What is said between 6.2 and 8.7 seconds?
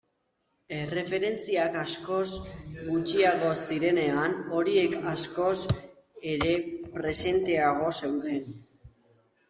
ere presenteago zeuden.